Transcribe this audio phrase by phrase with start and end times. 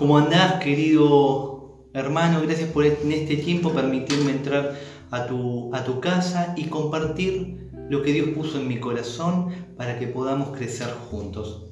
[0.00, 2.40] ¿Cómo andás, querido hermano?
[2.40, 4.74] Gracias por en este tiempo permitirme entrar
[5.10, 9.98] a tu, a tu casa y compartir lo que Dios puso en mi corazón para
[9.98, 11.66] que podamos crecer juntos.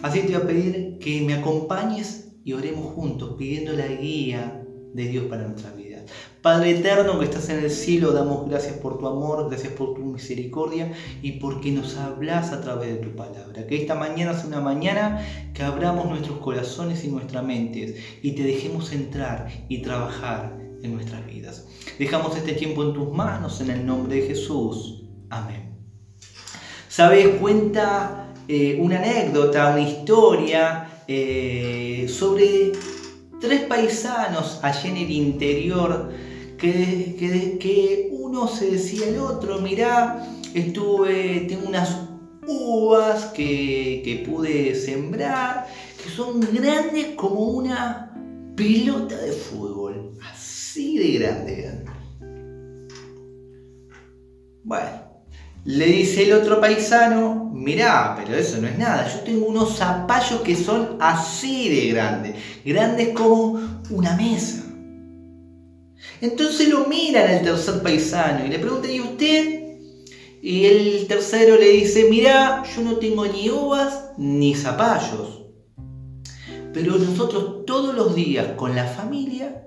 [0.00, 5.04] Así te voy a pedir que me acompañes y oremos juntos, pidiendo la guía de
[5.04, 5.83] Dios para nuestra vida.
[6.44, 10.02] Padre eterno que estás en el cielo, damos gracias por tu amor, gracias por tu
[10.02, 10.92] misericordia
[11.22, 13.66] y porque nos hablas a través de tu palabra.
[13.66, 18.42] Que esta mañana sea una mañana que abramos nuestros corazones y nuestras mentes y te
[18.42, 21.66] dejemos entrar y trabajar en nuestras vidas.
[21.98, 25.02] Dejamos este tiempo en tus manos en el nombre de Jesús.
[25.30, 25.78] Amén.
[26.88, 27.40] ¿Sabes?
[27.40, 32.72] Cuenta eh, una anécdota, una historia eh, sobre
[33.40, 36.33] tres paisanos allí en el interior
[36.72, 41.96] que, que, uno se decía al otro, mirá, estuve, tengo unas
[42.46, 45.66] uvas que, que pude sembrar,
[46.02, 48.12] que son grandes como una
[48.56, 51.84] pelota de fútbol, así de grande.
[54.62, 55.04] Bueno,
[55.64, 60.40] le dice el otro paisano, mirá, pero eso no es nada, yo tengo unos zapallos
[60.40, 64.63] que son así de grandes, grandes como una mesa.
[66.24, 69.60] Entonces lo miran al tercer paisano y le preguntan, ¿y usted?
[70.40, 75.42] Y el tercero le dice, mirá, yo no tengo ni uvas ni zapallos.
[76.72, 79.66] Pero nosotros todos los días con la familia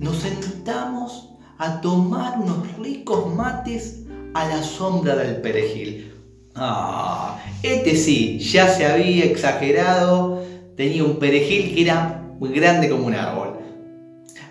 [0.00, 4.00] nos sentamos a tomar unos ricos mates
[4.34, 6.12] a la sombra del perejil.
[6.56, 10.42] Ah, este sí, ya se había exagerado,
[10.76, 13.47] tenía un perejil que era muy grande como un árbol.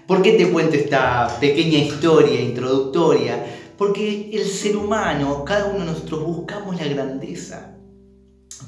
[0.08, 3.46] ¿Por qué te cuento esta pequeña historia introductoria?
[3.78, 7.74] Porque el ser humano, cada uno de nosotros buscamos la grandeza.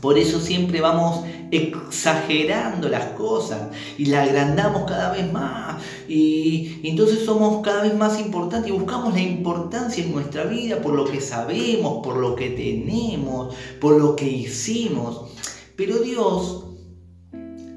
[0.02, 5.82] Por eso siempre vamos exagerando las cosas y la agrandamos cada vez más.
[6.10, 10.94] Y, entonces somos cada vez más importantes y buscamos la importancia en nuestra vida por
[10.94, 15.22] lo que sabemos, por lo que tenemos, por lo que hicimos.
[15.78, 16.66] Pero Dios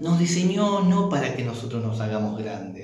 [0.01, 2.82] nos diseñó no para que nosotros nos hagamos grandes.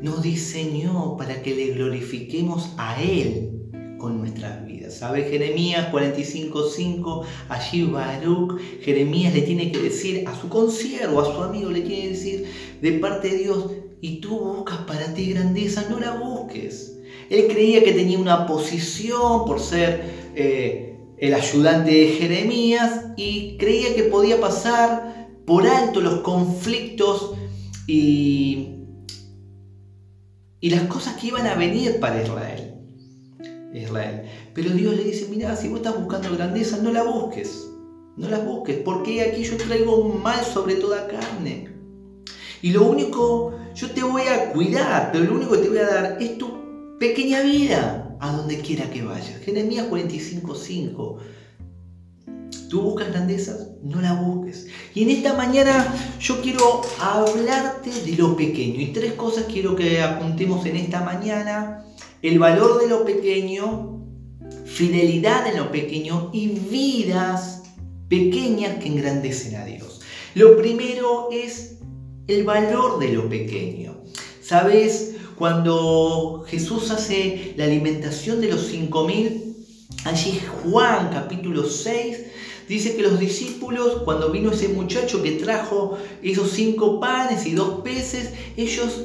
[0.00, 3.52] Nos diseñó para que le glorifiquemos a Él
[3.98, 4.94] con nuestras vidas.
[4.94, 7.24] ¿Sabe Jeremías 45.5?
[7.48, 12.02] Allí Baruch, Jeremías le tiene que decir a su consiervo, a su amigo, le tiene
[12.02, 12.44] que decir
[12.80, 16.98] de parte de Dios, y tú buscas para ti grandeza, no la busques.
[17.30, 20.02] Él creía que tenía una posición por ser
[20.34, 27.34] eh, el ayudante de Jeremías y creía que podía pasar por alto los conflictos
[27.86, 28.81] y,
[30.62, 32.74] y las cosas que iban a venir para Israel.
[33.74, 34.22] Israel.
[34.54, 37.68] Pero Dios le dice, mira, si vos estás buscando grandeza, no la busques.
[38.16, 41.68] No la busques, porque aquí yo traigo un mal sobre toda carne.
[42.62, 45.86] Y lo único, yo te voy a cuidar, pero lo único que te voy a
[45.86, 49.40] dar es tu pequeña vida a donde quiera que vayas.
[49.40, 51.18] Jeremías 45.5.
[52.72, 53.68] ¿Tú buscas grandezas?
[53.82, 54.66] No la busques.
[54.94, 58.80] Y en esta mañana yo quiero hablarte de lo pequeño.
[58.80, 61.84] Y tres cosas quiero que apuntemos en esta mañana
[62.22, 64.00] el valor de lo pequeño,
[64.64, 67.64] fidelidad en lo pequeño y vidas
[68.08, 70.00] pequeñas que engrandecen a Dios.
[70.34, 71.76] Lo primero es
[72.26, 74.02] el valor de lo pequeño.
[74.40, 75.16] ¿Sabes?
[75.36, 79.56] Cuando Jesús hace la alimentación de los cinco mil,
[80.06, 82.32] allí Juan capítulo 6
[82.68, 87.80] dice que los discípulos, cuando vino ese muchacho que trajo esos cinco panes y dos
[87.82, 89.02] peces, ellos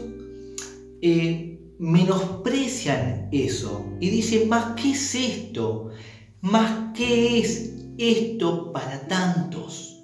[1.01, 5.89] eh, menosprecian eso y dicen, más qué es esto,
[6.41, 10.03] más qué es esto para tantos.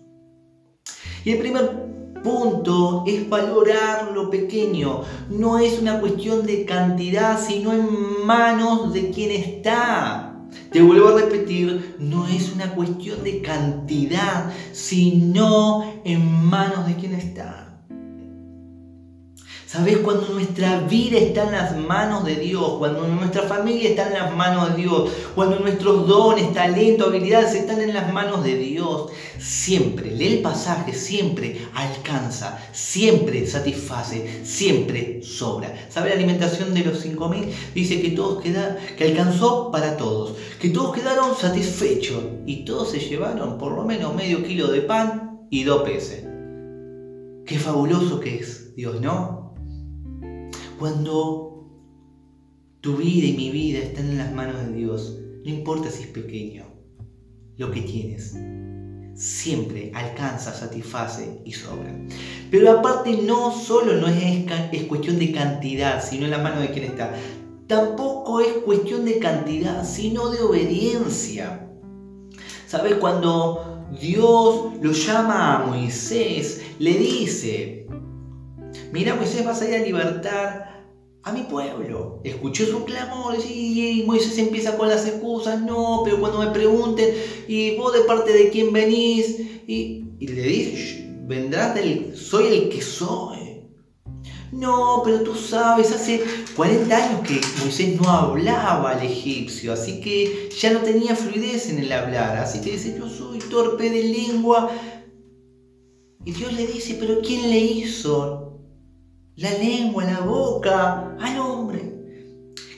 [1.25, 1.93] Y el primer
[2.23, 5.01] punto es valorar lo pequeño.
[5.29, 10.32] No es una cuestión de cantidad, sino en manos de quien está.
[10.71, 17.13] Te vuelvo a repetir, no es una cuestión de cantidad, sino en manos de quien
[17.13, 17.62] está.
[19.73, 19.97] ¿Sabes?
[19.97, 24.35] Cuando nuestra vida está en las manos de Dios, cuando nuestra familia está en las
[24.35, 29.07] manos de Dios, cuando nuestros dones, talentos, habilidades están en las manos de Dios,
[29.39, 35.73] siempre, lee el pasaje, siempre alcanza, siempre satisface, siempre sobra.
[35.89, 37.47] ¿Sabe la alimentación de los 5.000?
[37.73, 42.99] Dice que, todos queda, que alcanzó para todos, que todos quedaron satisfechos y todos se
[42.99, 46.27] llevaron por lo menos medio kilo de pan y dos peces.
[47.47, 49.42] Qué fabuloso que es Dios, ¿no?
[50.79, 51.65] Cuando
[52.81, 56.09] tu vida y mi vida están en las manos de Dios, no importa si es
[56.09, 56.65] pequeño
[57.57, 58.35] lo que tienes.
[59.15, 61.95] siempre alcanza, satisface y sobra.
[62.49, 66.71] Pero aparte no solo no es, es cuestión de cantidad, sino en la mano de
[66.71, 67.13] quien está.
[67.67, 71.69] Tampoco es cuestión de cantidad, sino de obediencia.
[72.67, 72.95] ¿Sabes?
[72.95, 77.87] Cuando Dios lo llama a Moisés, le dice,
[78.93, 80.85] mira Moisés, vas a ir a libertar
[81.23, 82.21] a mi pueblo.
[82.23, 87.09] Escuchó su clamor y Moisés empieza con las excusas, no, pero cuando me pregunten,
[87.47, 89.39] ¿y vos de parte de quién venís?
[89.67, 93.63] Y, le dice, vendrás del, soy el que soy.
[94.51, 96.23] No, pero tú sabes, hace
[96.55, 101.79] 40 años que Moisés no hablaba al egipcio, así que ya no tenía fluidez en
[101.79, 104.69] el hablar, así que dice, yo soy torpe de lengua.
[106.25, 108.42] Y Dios le dice, pero ¿quién le hizo
[109.35, 111.93] la lengua, la boca al hombre?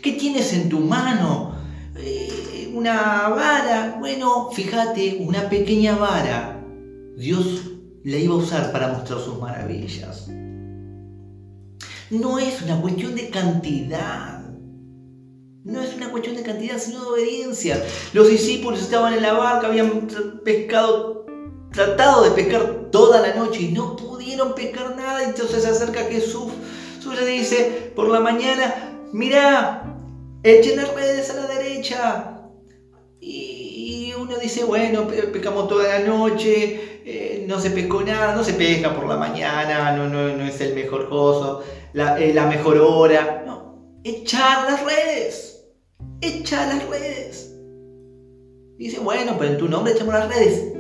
[0.01, 1.55] ¿Qué tienes en tu mano?
[1.97, 3.97] Eh, una vara.
[3.99, 6.63] Bueno, fíjate, una pequeña vara.
[7.17, 7.71] Dios
[8.03, 10.27] la iba a usar para mostrar sus maravillas.
[12.11, 14.45] No es una cuestión de cantidad.
[15.63, 17.83] No es una cuestión de cantidad, sino de obediencia.
[18.13, 20.07] Los discípulos estaban en la barca, habían
[20.43, 21.25] pescado,
[21.71, 24.14] tratado de pescar toda la noche y no pudieron
[24.55, 25.23] pescar nada.
[25.23, 26.51] Entonces se acerca Jesús.
[26.95, 29.83] Jesús dice por la mañana, mira,
[30.43, 32.31] echen las redes a la derecha.
[33.19, 38.53] Y uno dice, bueno, pescamos toda la noche, eh, no se pescó nada, no se
[38.53, 41.63] pesca por la mañana, no, no, no es el mejor coso.
[41.93, 43.43] Eh, la, mejor hora.
[43.45, 45.65] No, echar las redes.
[46.21, 47.51] Echar las redes.
[48.77, 50.73] Dice, bueno, pero en tu nombre echamos las redes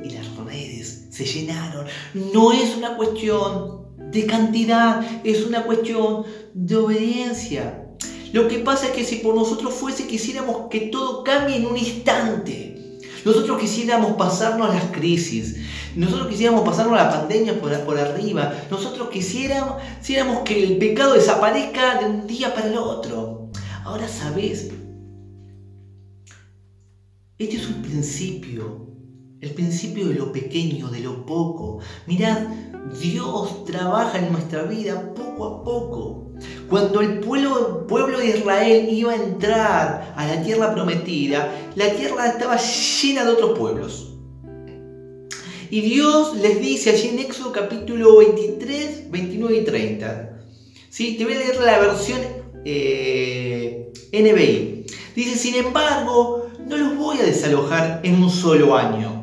[1.15, 1.85] se llenaron.
[2.13, 7.85] No es una cuestión de cantidad, es una cuestión de obediencia.
[8.33, 11.77] Lo que pasa es que si por nosotros fuese quisiéramos que todo cambie en un
[11.77, 15.55] instante, nosotros quisiéramos pasarnos las crisis,
[15.95, 21.99] nosotros quisiéramos pasarnos la pandemia por, por arriba, nosotros quisiéramos, quisiéramos que el pecado desaparezca
[21.99, 23.49] de un día para el otro.
[23.85, 24.69] Ahora sabes,
[27.37, 28.84] este es un principio,
[29.45, 31.79] el principio de lo pequeño, de lo poco.
[32.07, 32.47] Mirad,
[32.99, 36.31] Dios trabaja en nuestra vida poco a poco.
[36.67, 42.57] Cuando el pueblo, de Israel iba a entrar a la tierra prometida, la tierra estaba
[42.57, 44.13] llena de otros pueblos.
[45.69, 50.39] Y Dios les dice allí en Éxodo capítulo 23, 29 y 30.
[50.89, 51.17] ¿Sí?
[51.17, 52.19] Te voy a leer la versión
[52.65, 54.85] eh, NBI.
[55.15, 59.14] Dice, sin embargo, no los voy a desalojar en un solo año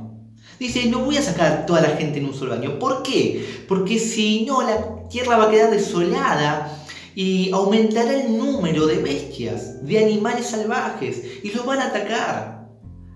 [0.62, 2.79] Dice, no voy a sacar toda la gente en un solo año.
[2.79, 3.64] ¿Por qué?
[3.67, 6.87] Porque si no, la tierra va a quedar desolada
[7.17, 12.69] y aumentará el número de bestias, de animales salvajes, y los van a atacar.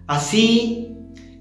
[0.08, 0.88] Así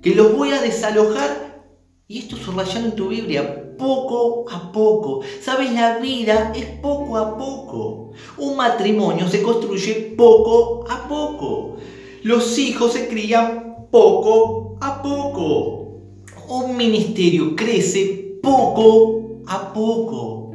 [0.04, 1.66] que los voy a desalojar,
[2.08, 5.22] y esto subrayando en tu Biblia, poco a poco.
[5.42, 5.74] ¿Sabes?
[5.74, 8.12] La vida es poco a poco.
[8.38, 11.78] Un matrimonio se construye poco a poco.
[12.22, 15.85] Los hijos se crían poco a poco
[16.48, 20.52] un ministerio crece poco a poco.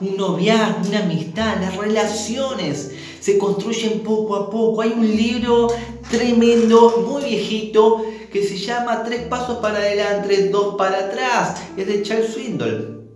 [0.00, 4.82] Un noviazgo, una amistad, las relaciones se construyen poco a poco.
[4.82, 5.68] Hay un libro
[6.10, 11.60] tremendo, muy viejito, que se llama Tres pasos para adelante, dos para atrás.
[11.76, 13.08] Es de Charles Swindoll.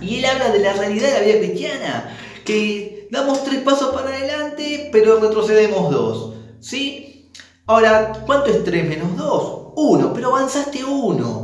[0.00, 4.08] Y él habla de la realidad de la vida cristiana, que damos tres pasos para
[4.08, 6.34] adelante, pero retrocedemos dos.
[6.60, 7.30] ¿Sí?
[7.66, 9.72] Ahora, ¿cuánto es 3 menos 2?
[9.76, 11.43] 1, pero avanzaste uno.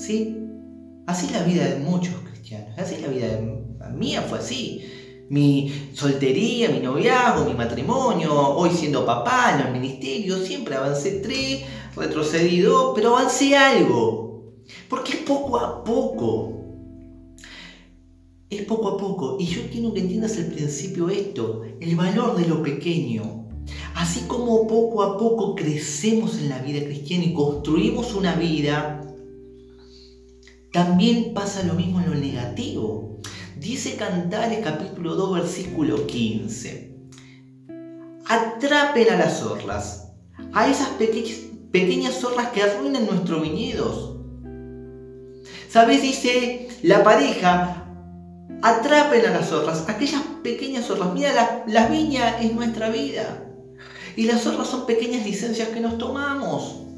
[0.00, 0.34] ¿Sí?
[1.06, 3.60] Así es la vida de muchos cristianos, así es la vida de
[3.94, 4.82] mía fue así.
[5.28, 11.64] Mi soltería, mi noviazgo, mi matrimonio, hoy siendo papá en el ministerio, siempre avancé tres,
[11.94, 14.54] retrocedí dos, pero avancé algo.
[14.88, 16.54] Porque es poco a poco.
[18.48, 19.36] Es poco a poco.
[19.38, 23.48] Y yo quiero que entiendas el principio esto, el valor de lo pequeño.
[23.94, 28.99] Así como poco a poco crecemos en la vida cristiana y construimos una vida,
[30.72, 33.20] también pasa lo mismo en lo negativo.
[33.58, 36.96] Dice Cantares capítulo 2 versículo 15.
[38.26, 40.12] Atrapen a las zorras,
[40.52, 40.88] a esas
[41.70, 44.16] pequeñas, zorras que arruinan nuestros viñedos.
[45.68, 46.02] ¿Sabes?
[46.02, 47.86] Dice la pareja,
[48.62, 51.12] atrapen a las zorras, aquellas pequeñas zorras.
[51.12, 53.44] Mira, la, la viña es nuestra vida.
[54.14, 56.89] Y las zorras son pequeñas licencias que nos tomamos.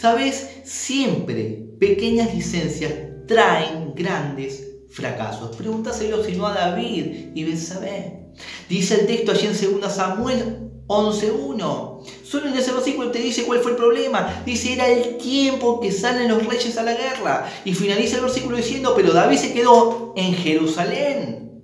[0.00, 0.62] ¿Sabes?
[0.64, 2.90] Siempre pequeñas licencias
[3.28, 5.54] traen grandes fracasos.
[5.56, 8.30] Pregúntaselo si no a David y Betsabé.
[8.66, 12.02] Dice el texto allí en 2 Samuel 11.1.
[12.24, 14.42] Solo en ese versículo te dice cuál fue el problema.
[14.46, 17.52] Dice, era el tiempo que salen los reyes a la guerra.
[17.66, 21.62] Y finaliza el versículo diciendo, pero David se quedó en Jerusalén.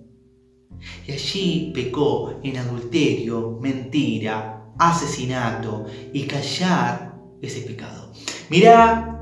[1.07, 7.06] Y allí pecó en adulterio, mentira, asesinato y callar
[7.43, 8.13] ese pecado.
[8.51, 9.17] Mirá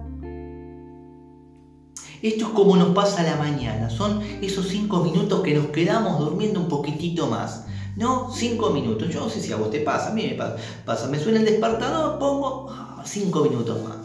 [2.24, 6.58] esto es como nos pasa la mañana, son esos cinco minutos que nos quedamos durmiendo
[6.58, 7.66] un poquitito más.
[7.96, 9.10] No, cinco minutos.
[9.10, 10.42] Yo no sé si a vos te pasa, a mí me
[10.86, 11.06] pasa.
[11.08, 13.98] Me suena el despertador, pongo ah, cinco minutos más.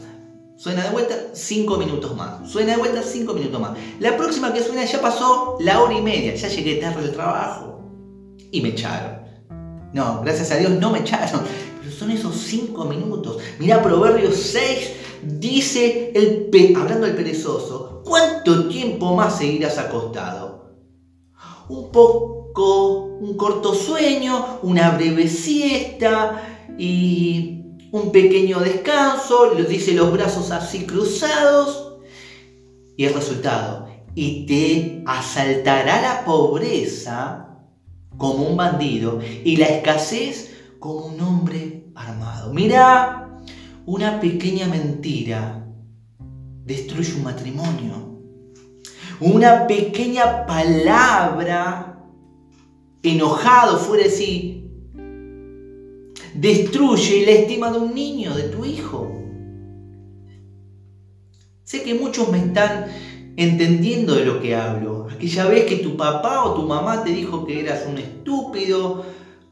[0.58, 2.52] Suena de vuelta, cinco minutos más.
[2.52, 3.78] Suena de vuelta, cinco minutos más.
[4.02, 6.36] La próxima que suena ya pasó la hora y media.
[6.36, 7.80] Ya llegué tarde del trabajo.
[8.52, 9.20] Y me echaron.
[9.94, 11.44] No, gracias a Dios no me echaron.
[12.00, 13.40] Son esos cinco minutos.
[13.60, 14.92] Mira Proverbios 6
[15.22, 20.78] dice, el hablando del perezoso, ¿cuánto tiempo más seguirás acostado?
[21.68, 30.52] Un poco, un corto sueño, una breve siesta y un pequeño descanso, dice los brazos
[30.52, 31.98] así cruzados
[32.96, 37.58] y el resultado, y te asaltará la pobreza
[38.18, 42.54] como un bandido y la escasez como un hombre armado.
[42.54, 43.40] Mira
[43.86, 45.66] una pequeña mentira
[46.66, 48.10] destruye un matrimonio.
[49.20, 52.00] Una pequeña palabra
[53.04, 54.60] enojado fuera de sí
[56.34, 59.12] destruye la estima de un niño, de tu hijo.
[61.64, 62.88] Sé que muchos me están
[63.36, 65.08] entendiendo de lo que hablo.
[65.12, 69.04] Aquella vez que tu papá o tu mamá te dijo que eras un estúpido,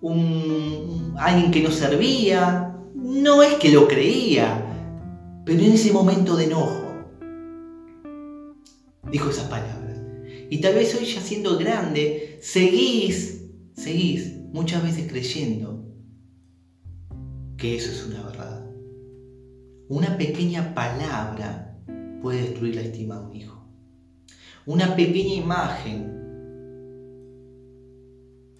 [0.07, 4.63] un, alguien que no servía, no es que lo creía,
[5.45, 7.05] pero en ese momento de enojo
[9.11, 9.99] dijo esas palabras.
[10.49, 15.85] Y tal vez hoy ya siendo grande, seguís, seguís muchas veces creyendo
[17.57, 18.65] que eso es una verdad.
[19.89, 21.77] Una pequeña palabra
[22.21, 23.67] puede destruir la estima de un hijo.
[24.65, 26.16] Una pequeña imagen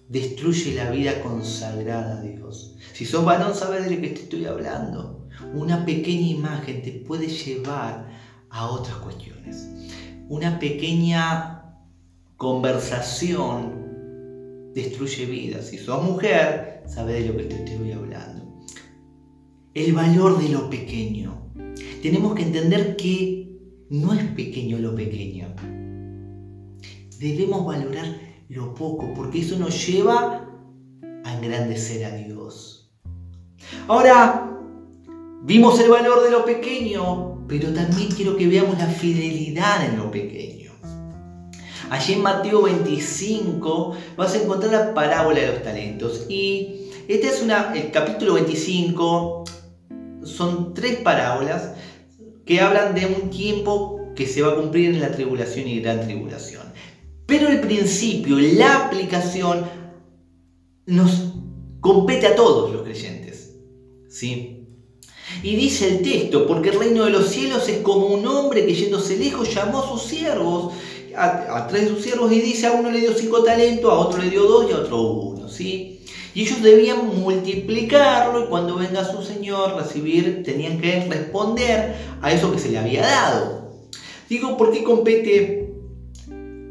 [0.08, 2.76] destruye la vida consagrada a Dios.
[2.92, 5.28] Si sos varón, sabes de lo que te estoy hablando.
[5.54, 8.08] Una pequeña imagen te puede llevar
[8.50, 9.68] a otras cuestiones.
[10.28, 11.62] Una pequeña
[12.36, 13.88] conversación
[14.74, 15.66] destruye vidas.
[15.66, 18.64] Si sos mujer, sabes de lo que te estoy hablando.
[19.74, 21.52] El valor de lo pequeño.
[22.02, 23.58] Tenemos que entender que
[23.90, 25.54] no es pequeño lo pequeño.
[27.18, 30.48] Debemos valorar lo poco, porque eso nos lleva
[31.24, 32.90] a engrandecer a Dios.
[33.86, 34.58] Ahora,
[35.42, 40.10] vimos el valor de lo pequeño, pero también quiero que veamos la fidelidad en lo
[40.10, 40.72] pequeño.
[41.90, 46.26] Allí en Mateo 25 vas a encontrar la parábola de los talentos.
[46.28, 49.44] Y este es una, el capítulo 25,
[50.22, 51.72] son tres parábolas
[52.44, 56.00] que hablan de un tiempo que se va a cumplir en la tribulación y gran
[56.02, 56.57] tribulación.
[57.28, 59.66] Pero el principio, la aplicación,
[60.86, 61.34] nos
[61.78, 63.52] compete a todos los creyentes.
[64.08, 64.66] ¿Sí?
[65.42, 68.74] Y dice el texto, porque el reino de los cielos es como un hombre que
[68.74, 70.72] yéndose lejos llamó a sus siervos,
[71.14, 74.22] a, tres de sus siervos y dice, a uno le dio cinco talentos, a otro
[74.22, 75.50] le dio dos y a otro uno.
[75.50, 76.00] ¿sí?
[76.34, 82.50] Y ellos debían multiplicarlo y cuando venga su Señor recibir, tenían que responder a eso
[82.50, 83.68] que se le había dado.
[84.30, 85.67] Digo, ¿por qué compete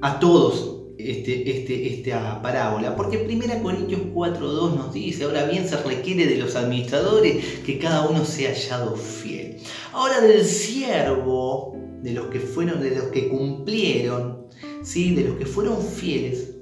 [0.01, 5.77] a todos este, este, esta parábola, porque 1 Corintios 4.2 nos dice, ahora bien se
[5.77, 9.57] requiere de los administradores que cada uno sea hallado fiel.
[9.93, 14.47] Ahora del siervo, de los que fueron, de los que cumplieron,
[14.83, 15.13] ¿sí?
[15.15, 16.55] de los que fueron fieles,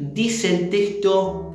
[0.00, 1.54] dice el texto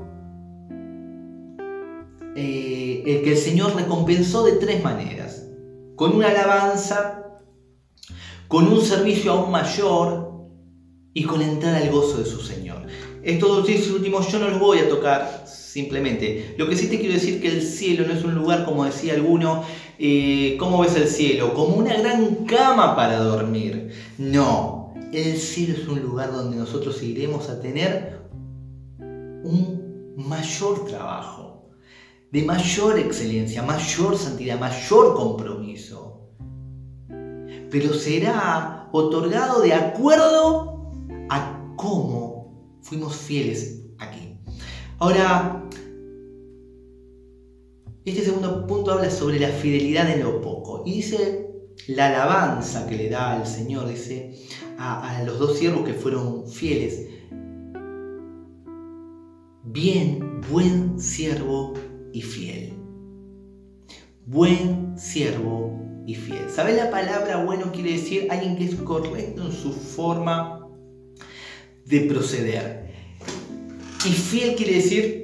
[2.36, 5.48] eh, que el Señor recompensó de tres maneras,
[5.96, 7.42] con una alabanza,
[8.48, 10.23] con un servicio aún mayor,
[11.14, 12.88] y con entrar al gozo de su Señor.
[13.22, 16.56] Estos dos últimos yo no los voy a tocar simplemente.
[16.58, 19.14] Lo que sí te quiero decir que el cielo no es un lugar, como decía
[19.14, 19.64] alguno,
[19.98, 21.54] eh, ¿cómo ves el cielo?
[21.54, 23.92] Como una gran cama para dormir.
[24.18, 28.20] No, el cielo es un lugar donde nosotros iremos a tener
[29.00, 31.70] un mayor trabajo,
[32.32, 36.30] de mayor excelencia, mayor santidad, mayor compromiso.
[37.70, 40.73] Pero será otorgado de acuerdo
[41.84, 44.38] cómo fuimos fieles aquí.
[45.00, 45.68] Ahora,
[48.06, 51.50] este segundo punto habla sobre la fidelidad en lo poco y dice
[51.88, 54.34] la alabanza que le da al Señor, dice
[54.78, 57.10] a, a los dos siervos que fueron fieles.
[59.66, 61.74] Bien, buen siervo
[62.14, 62.74] y fiel.
[64.26, 66.50] Buen siervo y fiel.
[66.50, 70.53] ¿Sabes la palabra bueno quiere decir alguien que es correcto en su forma
[71.86, 72.94] de proceder?
[74.06, 75.24] Y fiel quiere decir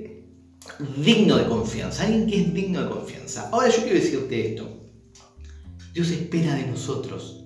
[0.98, 3.50] digno de confianza, alguien que es digno de confianza.
[3.52, 4.80] Ahora yo quiero decirte esto.
[5.94, 7.40] Dios espera de nosotros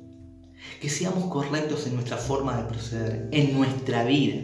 [0.79, 4.41] que seamos correctos en nuestra forma de proceder, en nuestra vida.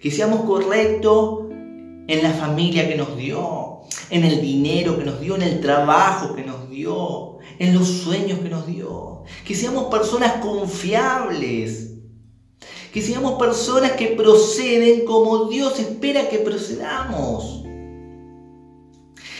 [0.00, 5.36] Que seamos correctos en la familia que nos dio, en el dinero que nos dio,
[5.36, 9.24] en el trabajo que nos dio, en los sueños que nos dio.
[9.46, 11.85] Que seamos personas confiables.
[12.96, 17.62] Que seamos personas que proceden como Dios espera que procedamos.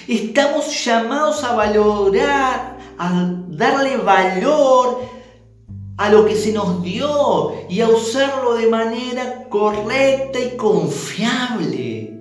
[0.07, 5.01] Estamos llamados a valorar, a darle valor
[5.97, 12.15] a lo que se nos dio y a usarlo de manera correcta y confiable.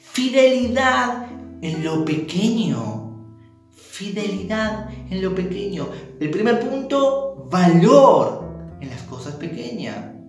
[0.00, 1.26] Fidelidad
[1.60, 3.28] en lo pequeño.
[3.76, 5.90] Fidelidad en lo pequeño.
[6.18, 10.19] El primer punto, valor en las cosas pequeñas.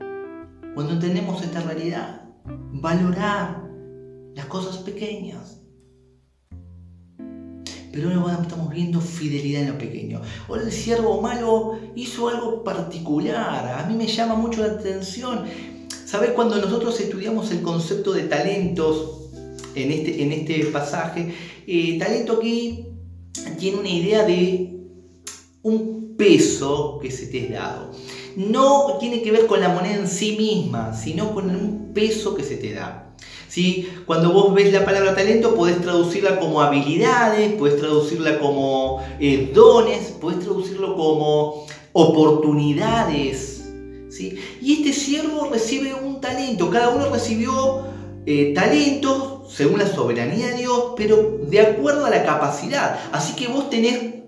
[0.74, 3.70] Cuando entendemos esta realidad, valorar
[4.36, 5.58] las cosas pequeñas.
[7.92, 10.22] Pero ahora estamos viendo fidelidad en lo pequeño.
[10.48, 13.84] Ahora el siervo malo hizo algo particular.
[13.84, 15.44] A mí me llama mucho la atención.
[16.06, 16.32] ¿Sabes?
[16.32, 19.30] Cuando nosotros estudiamos el concepto de talentos
[19.75, 21.34] en este, en este pasaje,
[21.68, 22.86] eh, talento aquí
[23.58, 24.72] tiene una idea de
[25.63, 27.92] un peso que se te es dado.
[28.36, 32.44] No tiene que ver con la moneda en sí misma, sino con un peso que
[32.44, 33.12] se te da.
[34.06, 40.14] Cuando vos ves la palabra talento, podés traducirla como habilidades, podés traducirla como eh, dones,
[40.22, 43.66] podés traducirlo como oportunidades.
[44.10, 44.40] ¿sí?
[44.62, 47.84] Y este siervo recibe un talento, cada uno recibió
[48.26, 53.02] eh, talentos según la soberanía de Dios, pero de acuerdo a la capacidad.
[53.12, 54.21] Así que vos tenés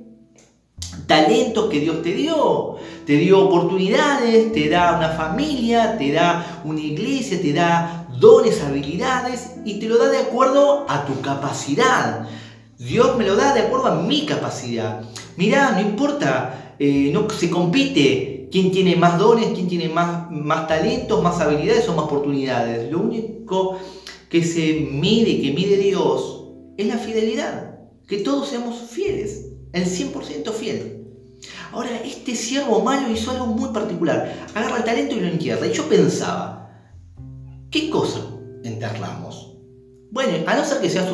[1.07, 2.77] talentos que Dios te dio.
[3.05, 9.55] Te dio oportunidades, te da una familia, te da una iglesia, te da dones, habilidades
[9.65, 12.27] y te lo da de acuerdo a tu capacidad.
[12.77, 15.01] Dios me lo da de acuerdo a mi capacidad.
[15.35, 20.67] Mirá, no importa, eh, no se compite quién tiene más dones, quién tiene más, más
[20.67, 22.91] talentos, más habilidades o más oportunidades.
[22.91, 23.79] Lo único
[24.29, 26.45] que se mide, que mide Dios,
[26.77, 27.79] es la fidelidad.
[28.07, 31.02] Que todos seamos fieles, el 100% fiel.
[31.73, 34.31] Ahora, este siervo malo hizo algo muy particular.
[34.53, 35.67] Agarra el talento y lo entierra.
[35.67, 36.63] Y yo pensaba,
[37.73, 38.19] ¿Qué cosa
[38.63, 39.57] enterramos?
[40.11, 41.07] Bueno, a no ser que sea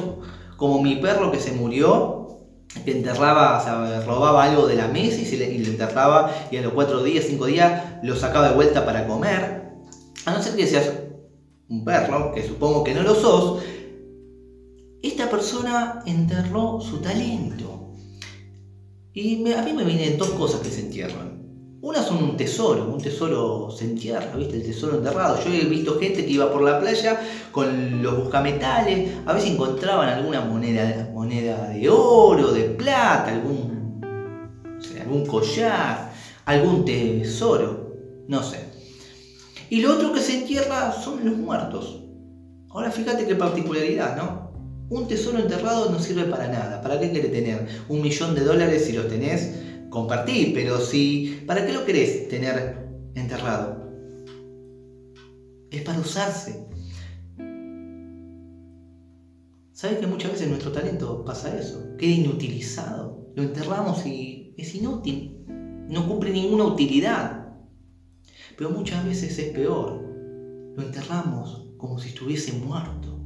[0.57, 2.41] como mi perro que se murió,
[2.83, 6.61] que enterraba, o sea, robaba algo de la mesa y, se le, enterraba y a
[6.61, 9.71] los cuatro días, cinco días lo sacaba de vuelta para comer.
[10.25, 10.91] A no ser que seas
[11.69, 13.63] un perro, que supongo que no lo sos,
[15.01, 17.68] esta persona enterró su talento.
[19.13, 21.39] Y a mí me vienen dos cosas que se entierran.
[21.81, 24.57] Una son un tesoro, un tesoro se entierra, ¿viste?
[24.57, 25.39] El tesoro enterrado.
[25.43, 30.09] Yo he visto gente que iba por la playa con los buscametales, a veces encontraban
[30.09, 34.01] alguna moneda, moneda de oro, de plata, algún,
[35.01, 36.11] algún collar,
[36.45, 37.95] algún tesoro,
[38.27, 38.69] no sé.
[39.69, 42.03] Y lo otro que se entierra son los muertos.
[42.71, 44.48] Ahora fíjate qué particularidad, ¿no?
[44.89, 46.81] Un tesoro enterrado no sirve para nada.
[46.81, 49.51] ¿Para qué quiere tener un millón de dólares si los tenés?
[49.89, 53.89] compartir, pero si, ¿para qué lo querés tener enterrado?
[55.71, 56.67] Es para usarse.
[59.71, 61.95] ¿Sabes que muchas veces nuestro talento pasa eso?
[61.97, 63.31] Queda inutilizado.
[63.35, 65.45] Lo enterramos y es inútil.
[65.87, 67.47] No cumple ninguna utilidad.
[68.57, 70.01] Pero muchas veces es peor.
[70.75, 73.18] Lo enterramos como si estuviese muerto.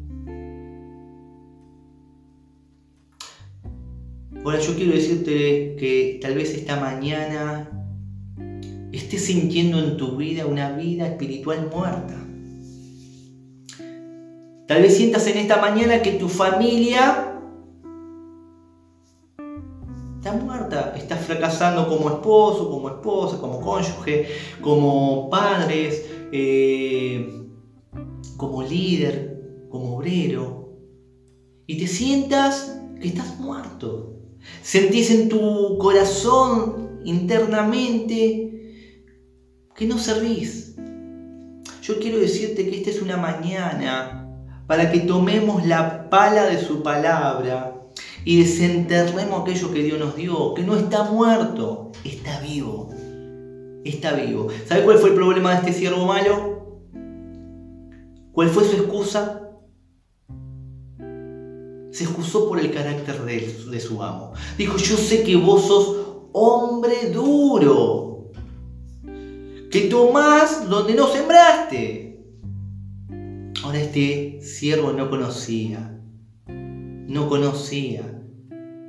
[4.43, 7.69] Ahora yo quiero decirte que tal vez esta mañana
[8.91, 12.15] estés sintiendo en tu vida una vida espiritual muerta.
[14.67, 17.39] Tal vez sientas en esta mañana que tu familia
[20.17, 24.27] está muerta, estás fracasando como esposo, como esposa, como cónyuge,
[24.61, 27.45] como padres, eh,
[28.35, 30.69] como líder, como obrero.
[31.65, 34.12] Y te sientas que estás muerto.
[34.61, 38.53] Sentís en tu corazón internamente
[39.75, 40.75] que no servís.
[41.81, 44.29] Yo quiero decirte que esta es una mañana
[44.67, 47.73] para que tomemos la pala de su palabra
[48.25, 52.89] y desenterremos aquello que Dios nos dio, que no está muerto, está vivo.
[53.83, 54.47] Está vivo.
[54.65, 56.79] ¿Sabe cuál fue el problema de este siervo malo?
[58.31, 59.42] ¿Cuál fue su excusa?
[61.93, 64.33] Se excusó por el carácter de, su amo.
[64.57, 65.97] Dijo, yo sé que vos sos
[66.31, 68.31] hombre duro,
[69.69, 72.19] que tomás donde no sembraste.
[73.63, 76.01] Ahora este siervo no conocía,
[76.47, 78.19] no conocía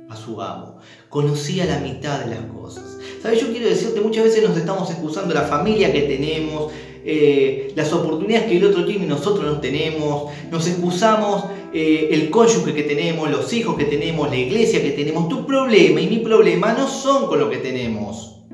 [0.09, 2.97] a su amo, conocía la mitad de las cosas.
[3.21, 3.39] ¿Sabes?
[3.39, 6.73] Yo quiero decirte, muchas veces nos estamos excusando la familia que tenemos,
[7.05, 11.45] eh, las oportunidades que el otro tiene y nosotros no tenemos, nos excusamos
[11.77, 15.27] eh, el cónyuge que tenemos, los hijos que tenemos, la iglesia que tenemos.
[15.27, 18.45] Tu problema y mi problema no son con lo que tenemos.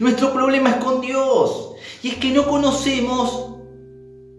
[0.00, 1.74] Nuestro problema es con Dios.
[2.02, 3.56] Y es que no conocemos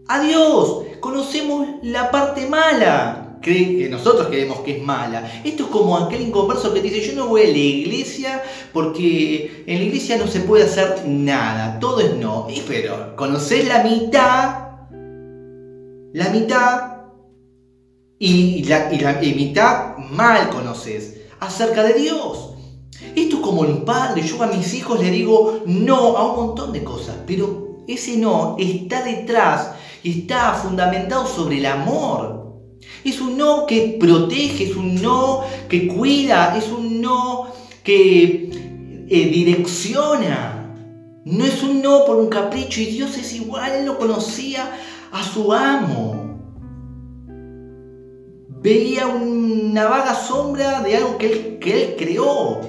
[0.08, 5.32] a Dios, conocemos la parte mala que nosotros creemos que es mala.
[5.44, 8.42] Esto es como aquel inconverso que dice, yo no voy a la iglesia
[8.74, 12.48] porque en la iglesia no se puede hacer nada, todo es no.
[12.68, 14.64] pero conoces la mitad,
[16.14, 16.93] la mitad,
[18.26, 22.52] y la, mitad mal conoces acerca de Dios.
[23.18, 26.72] Esto es como un padre, yo a mis hijos le digo no a un montón
[26.72, 29.72] de cosas, pero ese no está detrás,
[30.06, 32.62] está fundamentado sobre el amor.
[33.04, 37.48] Es un no que protege, es un no que cuida, es un no
[37.84, 40.74] que eh, direcciona.
[41.26, 44.72] No es un no por un capricho y Dios es igual, Él no conocía
[45.12, 46.23] a su amo.
[48.64, 52.62] Veía una vaga sombra de algo que él, que él creó.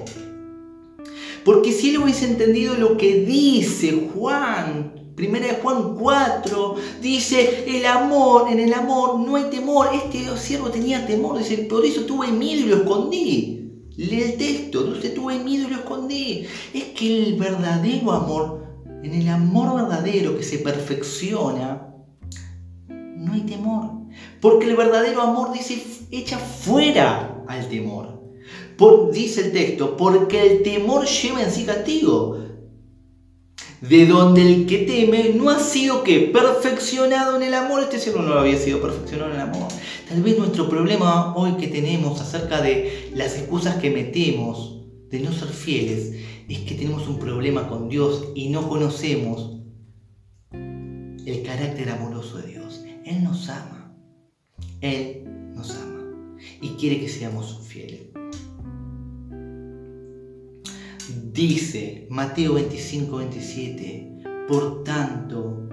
[1.44, 7.87] Porque si él hubiese entendido lo que dice Juan Primera de Juan 4 dice, el
[7.87, 9.88] amor, en el amor no hay temor.
[9.94, 13.61] Este siervo tenía temor, dice, por eso tuve miedo y lo escondí.
[13.96, 16.46] Lee el texto, dice, tuve miedo y lo escondí.
[16.72, 18.64] Es que el verdadero amor,
[19.04, 21.94] en el amor verdadero que se perfecciona,
[22.88, 24.04] no hay temor.
[24.40, 28.22] Porque el verdadero amor dice, echa fuera al temor.
[28.77, 32.44] Por, dice el texto, porque el temor lleva en sí castigo
[33.88, 38.22] de donde el que teme no ha sido que perfeccionado en el amor, este siervo
[38.22, 39.68] no había sido perfeccionado en el amor.
[40.09, 45.33] Tal vez nuestro problema hoy que tenemos acerca de las excusas que metemos de no
[45.33, 46.14] ser fieles
[46.48, 49.61] es que tenemos un problema con Dios y no conocemos
[50.53, 52.85] el carácter amoroso de Dios.
[53.05, 53.73] Él nos ama.
[54.85, 56.29] Él nos ama
[56.61, 58.03] y quiere que seamos fieles.
[61.33, 65.66] Dice Mateo 25, 27, por tanto,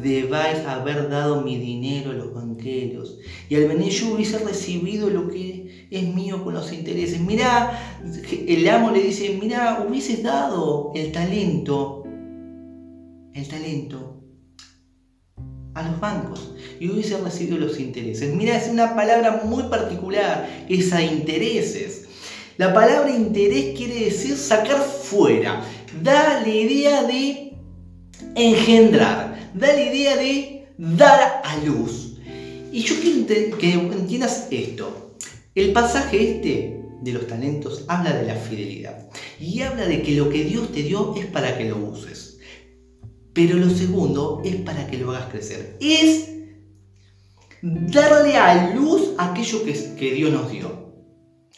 [0.00, 3.18] debáis haber dado mi dinero a los banqueros,
[3.48, 7.20] y al venir yo hubiese recibido lo que es mío con los intereses.
[7.20, 8.00] Mirá,
[8.46, 12.04] el amo le dice, mirá, hubieses dado el talento,
[13.34, 14.13] el talento
[15.74, 18.34] a los bancos y hubiese recibido los intereses.
[18.34, 22.04] Mirá, es una palabra muy particular, esa intereses.
[22.56, 25.64] La palabra interés quiere decir sacar fuera.
[26.02, 27.52] Da la idea de
[28.36, 29.50] engendrar.
[29.54, 32.16] Da la idea de dar a luz.
[32.72, 35.16] Y yo quiero que entiendas esto.
[35.54, 39.08] El pasaje este de los talentos habla de la fidelidad.
[39.40, 42.33] Y habla de que lo que Dios te dio es para que lo uses.
[43.34, 45.76] Pero lo segundo es para que lo hagas crecer.
[45.80, 46.30] Es
[47.62, 50.84] darle a luz aquello que, que Dios nos dio.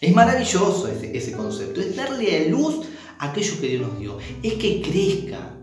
[0.00, 2.86] Es maravilloso ese, concepto, es darle a luz
[3.18, 5.56] aquello que Dios nos dio, es que crezca,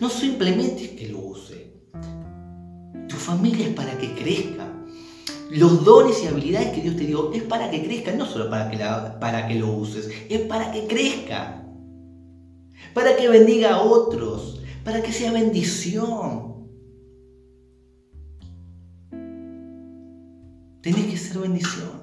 [0.00, 1.74] no simplemente es que lo use.
[3.08, 4.72] Tu familia es para que crezca.
[5.50, 8.70] Los dones y habilidades que Dios te dio es para que crezca, no solo para
[8.70, 8.78] que,
[9.18, 11.66] para que lo uses, es para que crezca,
[12.94, 14.59] para que bendiga a otros,
[14.90, 16.66] para que sea bendición.
[20.82, 22.00] Tenés que ser bendición.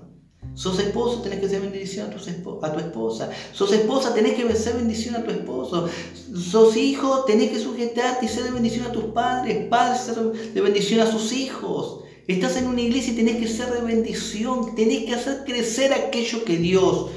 [0.53, 3.29] Sos esposo, tenés que ser bendición a tu, esposa.
[3.51, 5.89] Sos esposa, tenés que ser bendición a tu esposo.
[6.33, 9.67] Sos hijo, tenés que sujetarte y ser de bendición a tus padres.
[9.67, 10.15] Padres, ser
[10.53, 12.05] de bendición a sus hijos.
[12.25, 14.75] Estás en una iglesia y tenés que ser de bendición.
[14.75, 17.09] Tenés que hacer crecer aquello que Dios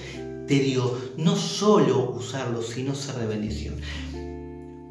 [0.48, 0.98] te dio.
[1.16, 3.76] No solo usarlo, sino ser de bendición.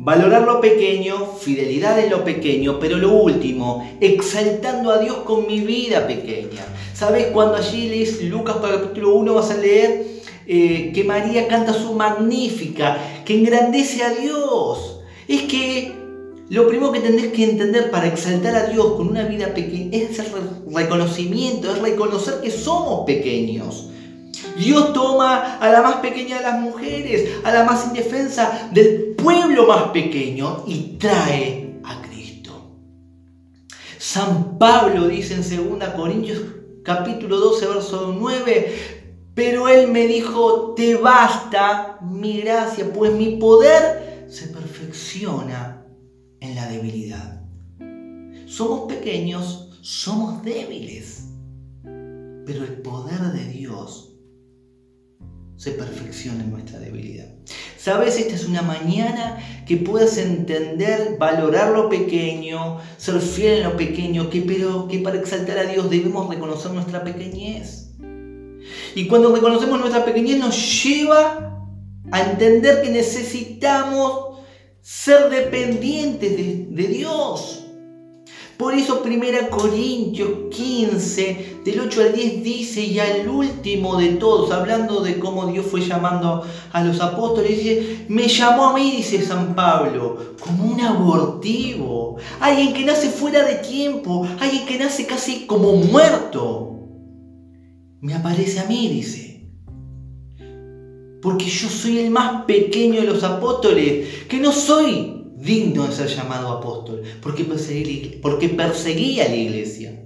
[0.02, 5.60] Valorar lo pequeño, fidelidad en lo pequeño, pero lo último, exaltando a Dios con mi
[5.60, 6.66] vida pequeña.
[6.94, 10.08] ¿Sabes cuando allí lees Lucas capítulo 1 vas a leer
[10.48, 15.02] eh, que María canta su magnífica, que engrandece a Dios?
[15.28, 15.92] Es que
[16.48, 20.18] lo primero que tendrás que entender para exaltar a Dios con una vida pequeña es
[20.18, 20.28] el
[20.74, 23.90] reconocimiento, es reconocer que somos pequeños.
[24.58, 29.68] Dios toma a la más pequeña de las mujeres, a la más indefensa del pueblo
[29.68, 32.76] más pequeño y trae a Cristo.
[33.98, 36.42] San Pablo dice en 2 Corintios
[36.84, 44.26] capítulo 12, verso 9, pero él me dijo, te basta mi gracia, pues mi poder
[44.28, 45.86] se perfecciona
[46.40, 47.42] en la debilidad.
[48.48, 51.26] Somos pequeños, somos débiles,
[51.84, 54.09] pero el poder de Dios
[55.60, 57.26] se perfecciona nuestra debilidad.
[57.78, 63.76] Sabes, esta es una mañana que puedas entender, valorar lo pequeño, ser fiel en lo
[63.76, 67.90] pequeño, que, pero que para exaltar a Dios debemos reconocer nuestra pequeñez.
[68.96, 71.68] Y cuando reconocemos nuestra pequeñez nos lleva
[72.10, 74.40] a entender que necesitamos
[74.82, 77.59] ser dependientes de, de Dios.
[78.60, 84.52] Por eso 1 Corintios 15, del 8 al 10 dice, y al último de todos,
[84.52, 89.26] hablando de cómo Dios fue llamando a los apóstoles, dice, me llamó a mí, dice
[89.26, 95.46] San Pablo, como un abortivo, alguien que nace fuera de tiempo, alguien que nace casi
[95.46, 96.82] como muerto.
[98.02, 99.50] Me aparece a mí, dice.
[101.22, 106.08] Porque yo soy el más pequeño de los apóstoles, que no soy digno de ser
[106.08, 110.04] llamado apóstol, porque perseguí, porque perseguía a la iglesia.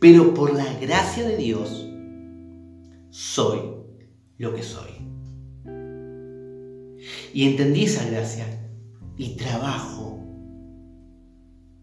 [0.00, 1.86] Pero por la gracia de Dios
[3.10, 3.60] soy
[4.38, 4.90] lo que soy.
[7.34, 8.46] Y entendí esa gracia
[9.16, 10.24] y trabajo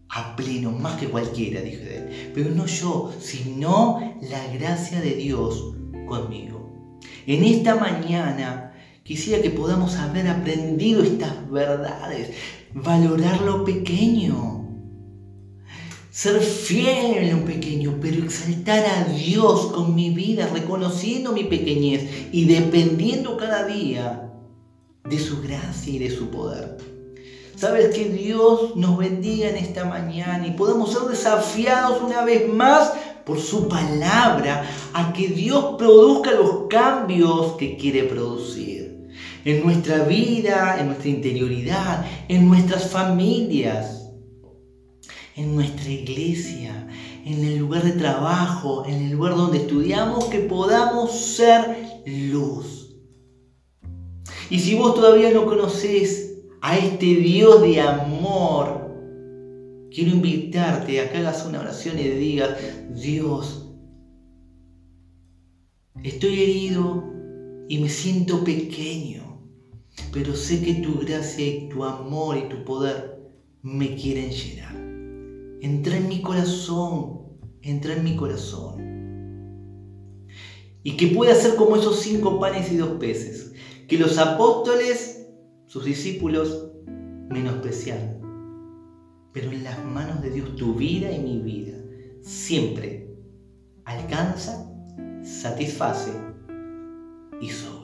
[0.08, 2.32] a pleno, más que cualquiera, dije él.
[2.34, 5.74] Pero no yo, sino la gracia de Dios
[6.06, 6.72] conmigo.
[7.26, 8.72] En esta mañana
[9.06, 12.30] Quisiera que podamos haber aprendido estas verdades,
[12.74, 14.66] valorar lo pequeño,
[16.10, 22.02] ser fiel en lo pequeño, pero exaltar a Dios con mi vida, reconociendo mi pequeñez
[22.32, 24.32] y dependiendo cada día
[25.04, 26.76] de su gracia y de su poder.
[27.54, 32.92] Sabes que Dios nos bendiga en esta mañana y podamos ser desafiados una vez más
[33.24, 38.75] por su palabra a que Dios produzca los cambios que quiere producir
[39.46, 44.10] en nuestra vida, en nuestra interioridad, en nuestras familias,
[45.36, 46.88] en nuestra iglesia,
[47.24, 52.96] en el lugar de trabajo, en el lugar donde estudiamos, que podamos ser luz.
[54.50, 58.90] Y si vos todavía no conoces a este Dios de amor,
[59.92, 62.50] quiero invitarte a que hagas una oración y digas,
[62.90, 63.70] Dios,
[66.02, 67.04] estoy herido
[67.68, 69.25] y me siento pequeño
[70.12, 73.16] pero sé que tu gracia y tu amor y tu poder
[73.62, 74.74] me quieren llenar.
[75.60, 77.20] Entra en mi corazón,
[77.62, 78.76] entra en mi corazón.
[80.82, 83.52] Y que pueda ser como esos cinco panes y dos peces,
[83.88, 85.26] que los apóstoles,
[85.66, 86.70] sus discípulos,
[87.28, 88.16] menospreciaron.
[89.32, 91.76] Pero en las manos de Dios tu vida y mi vida
[92.22, 93.10] siempre
[93.84, 94.72] alcanza,
[95.22, 96.12] satisface
[97.40, 97.75] y sobra.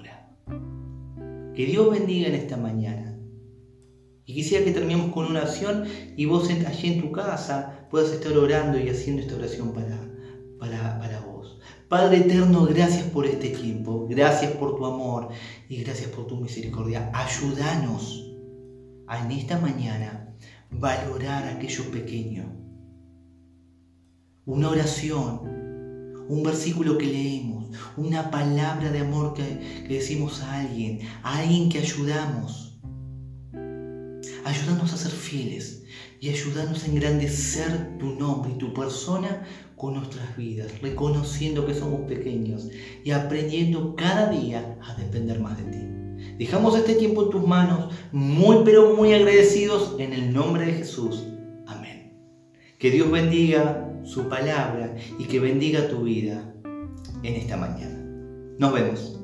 [1.55, 3.19] Que Dios bendiga en esta mañana.
[4.25, 5.85] Y quisiera que terminemos con una oración
[6.17, 9.99] y vos allí en tu casa puedas estar orando y haciendo esta oración para,
[10.59, 11.59] para, para vos.
[11.89, 15.29] Padre eterno, gracias por este tiempo, gracias por tu amor
[15.69, 17.11] y gracias por tu misericordia.
[17.13, 18.31] Ayúdanos
[19.07, 20.35] a en esta mañana
[20.71, 22.45] valorar aquello pequeño.
[24.47, 25.63] Una oración
[26.29, 27.62] un versículo que leemos,
[27.97, 32.79] una palabra de amor que, decimos a alguien, a alguien que ayudamos.
[34.45, 35.85] Ayúdanos a ser fieles
[36.21, 42.03] y ayúdanos a engrandecer tu nombre y tu persona con nuestras vidas, reconociendo que somos
[42.03, 42.69] pequeños
[43.05, 46.03] y aprendiendo cada día a depender más de ti.
[46.39, 51.25] Dejamos este tiempo en tus manos, muy pero muy agradecidos en el nombre de Jesús.
[51.67, 52.13] Amén.
[52.79, 56.52] Que Dios bendiga su palabra y que bendiga tu vida
[57.23, 57.99] en esta mañana.
[58.59, 59.22] Nos vemos.